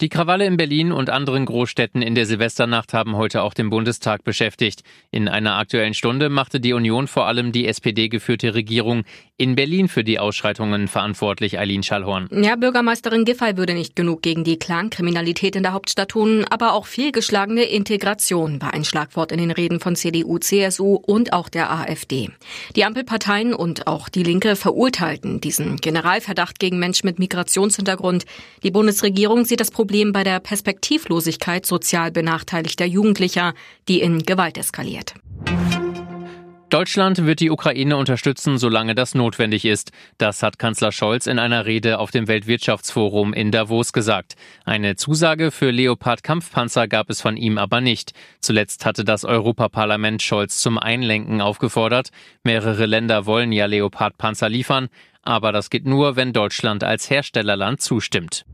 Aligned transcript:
Die 0.00 0.08
Krawalle 0.08 0.44
in 0.44 0.56
Berlin 0.56 0.90
und 0.90 1.08
anderen 1.08 1.44
Großstädten 1.44 2.02
in 2.02 2.16
der 2.16 2.26
Silvesternacht 2.26 2.92
haben 2.92 3.14
heute 3.14 3.42
auch 3.42 3.54
den 3.54 3.70
Bundestag 3.70 4.24
beschäftigt. 4.24 4.82
In 5.12 5.28
einer 5.28 5.54
aktuellen 5.56 5.94
Stunde 5.94 6.30
machte 6.30 6.58
die 6.58 6.72
Union 6.72 7.06
vor 7.06 7.28
allem 7.28 7.52
die 7.52 7.68
SPD-geführte 7.68 8.54
Regierung 8.56 9.04
in 9.36 9.54
Berlin 9.54 9.86
für 9.86 10.02
die 10.02 10.18
Ausschreitungen 10.18 10.88
verantwortlich, 10.88 11.60
Eileen 11.60 11.84
Schallhorn. 11.84 12.28
Ja, 12.32 12.56
Bürgermeisterin 12.56 13.24
Giffey 13.24 13.56
würde 13.56 13.74
nicht 13.74 13.94
genug 13.94 14.22
gegen 14.22 14.42
die 14.42 14.58
Clankriminalität 14.58 15.54
in 15.54 15.62
der 15.62 15.72
Hauptstadt 15.72 16.08
tun, 16.08 16.44
aber 16.50 16.72
auch 16.72 16.86
fehlgeschlagene 16.86 17.62
Integration 17.62 18.60
war 18.60 18.74
ein 18.74 18.84
Schlagwort 18.84 19.30
in 19.30 19.38
den 19.38 19.52
Reden 19.52 19.78
von 19.78 19.94
CDU, 19.94 20.38
CSU 20.38 20.96
und 20.96 21.32
auch 21.32 21.48
der 21.48 21.70
AfD. 21.70 22.30
Die 22.74 22.84
Ampelparteien 22.84 23.54
und 23.54 23.86
auch 23.86 24.08
die 24.08 24.24
Linke 24.24 24.56
verurteilten 24.56 25.40
diesen 25.40 25.76
Generalverdacht 25.76 26.58
gegen 26.58 26.80
Menschen 26.80 27.06
mit 27.06 27.20
Migrationshintergrund. 27.20 28.24
Die 28.64 28.72
Bundesregierung 28.72 29.44
sieht 29.44 29.60
das 29.60 29.70
Problem 29.70 29.83
Problem 29.84 30.12
bei 30.12 30.24
der 30.24 30.40
Perspektivlosigkeit 30.40 31.66
sozial 31.66 32.10
benachteiligter 32.10 32.86
Jugendlicher, 32.86 33.52
die 33.86 34.00
in 34.00 34.20
Gewalt 34.20 34.56
eskaliert. 34.56 35.12
Deutschland 36.70 37.26
wird 37.26 37.40
die 37.40 37.50
Ukraine 37.50 37.98
unterstützen, 37.98 38.56
solange 38.56 38.94
das 38.94 39.14
notwendig 39.14 39.66
ist. 39.66 39.92
Das 40.16 40.42
hat 40.42 40.58
Kanzler 40.58 40.90
Scholz 40.90 41.26
in 41.26 41.38
einer 41.38 41.66
Rede 41.66 41.98
auf 41.98 42.10
dem 42.10 42.28
Weltwirtschaftsforum 42.28 43.34
in 43.34 43.50
Davos 43.50 43.92
gesagt. 43.92 44.36
Eine 44.64 44.96
Zusage 44.96 45.50
für 45.50 45.70
Leopard-Kampfpanzer 45.70 46.88
gab 46.88 47.10
es 47.10 47.20
von 47.20 47.36
ihm 47.36 47.58
aber 47.58 47.82
nicht. 47.82 48.14
Zuletzt 48.40 48.86
hatte 48.86 49.04
das 49.04 49.26
Europaparlament 49.26 50.22
Scholz 50.22 50.62
zum 50.62 50.78
Einlenken 50.78 51.42
aufgefordert. 51.42 52.08
Mehrere 52.42 52.86
Länder 52.86 53.26
wollen 53.26 53.52
ja 53.52 53.66
Leopard-Panzer 53.66 54.48
liefern, 54.48 54.88
aber 55.20 55.52
das 55.52 55.68
geht 55.68 55.84
nur, 55.84 56.16
wenn 56.16 56.32
Deutschland 56.32 56.84
als 56.84 57.10
Herstellerland 57.10 57.82
zustimmt. 57.82 58.46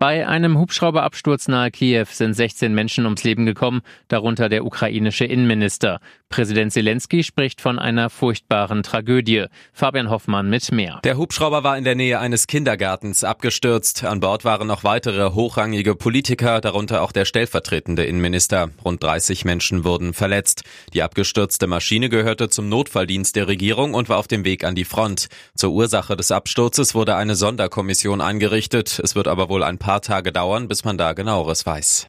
Bei 0.00 0.26
einem 0.26 0.58
Hubschrauberabsturz 0.58 1.46
nahe 1.48 1.70
Kiew 1.70 2.06
sind 2.10 2.32
16 2.32 2.72
Menschen 2.72 3.04
ums 3.04 3.22
Leben 3.22 3.44
gekommen, 3.44 3.82
darunter 4.08 4.48
der 4.48 4.64
ukrainische 4.64 5.26
Innenminister. 5.26 6.00
Präsident 6.30 6.72
Zelensky 6.72 7.22
spricht 7.22 7.60
von 7.60 7.78
einer 7.78 8.08
furchtbaren 8.08 8.82
Tragödie. 8.82 9.44
Fabian 9.74 10.08
Hoffmann 10.08 10.48
mit 10.48 10.72
mehr. 10.72 11.00
Der 11.04 11.18
Hubschrauber 11.18 11.64
war 11.64 11.76
in 11.76 11.84
der 11.84 11.96
Nähe 11.96 12.18
eines 12.18 12.46
Kindergartens 12.46 13.24
abgestürzt. 13.24 14.04
An 14.04 14.20
Bord 14.20 14.46
waren 14.46 14.68
noch 14.68 14.84
weitere 14.84 15.34
hochrangige 15.34 15.94
Politiker, 15.94 16.62
darunter 16.62 17.02
auch 17.02 17.12
der 17.12 17.26
stellvertretende 17.26 18.04
Innenminister. 18.04 18.70
Rund 18.82 19.02
30 19.02 19.44
Menschen 19.44 19.84
wurden 19.84 20.14
verletzt. 20.14 20.62
Die 20.94 21.02
abgestürzte 21.02 21.66
Maschine 21.66 22.08
gehörte 22.08 22.48
zum 22.48 22.70
Notfalldienst 22.70 23.36
der 23.36 23.48
Regierung 23.48 23.92
und 23.92 24.08
war 24.08 24.16
auf 24.16 24.28
dem 24.28 24.46
Weg 24.46 24.64
an 24.64 24.74
die 24.74 24.86
Front. 24.86 25.28
Zur 25.54 25.72
Ursache 25.72 26.16
des 26.16 26.30
Absturzes 26.30 26.94
wurde 26.94 27.16
eine 27.16 27.34
Sonderkommission 27.34 28.22
eingerichtet. 28.22 28.98
Es 29.04 29.14
wird 29.14 29.28
aber 29.28 29.50
wohl 29.50 29.62
ein 29.62 29.76
paar 29.76 29.89
paar 29.90 30.02
Tage 30.02 30.30
dauern, 30.30 30.68
bis 30.68 30.84
man 30.84 30.96
da 30.98 31.14
genaueres 31.14 31.66
weiß. 31.66 32.06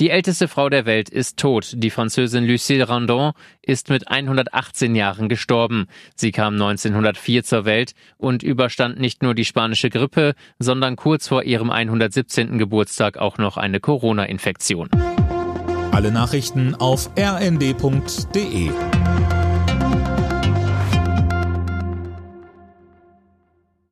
Die 0.00 0.08
älteste 0.08 0.48
Frau 0.48 0.70
der 0.70 0.86
Welt 0.86 1.10
ist 1.10 1.36
tot. 1.36 1.74
Die 1.74 1.90
Französin 1.90 2.46
Lucille 2.46 2.88
Randon 2.88 3.32
ist 3.60 3.90
mit 3.90 4.08
118 4.08 4.94
Jahren 4.94 5.28
gestorben. 5.28 5.88
Sie 6.14 6.32
kam 6.32 6.54
1904 6.54 7.44
zur 7.44 7.66
Welt 7.66 7.92
und 8.16 8.42
überstand 8.42 8.98
nicht 8.98 9.22
nur 9.22 9.34
die 9.34 9.44
spanische 9.44 9.90
Grippe, 9.90 10.32
sondern 10.58 10.96
kurz 10.96 11.28
vor 11.28 11.42
ihrem 11.42 11.68
117. 11.68 12.56
Geburtstag 12.56 13.18
auch 13.18 13.36
noch 13.36 13.58
eine 13.58 13.78
Corona-Infektion. 13.78 14.88
Alle 15.92 16.10
Nachrichten 16.10 16.74
auf 16.76 17.10
rnd.de 17.18 18.70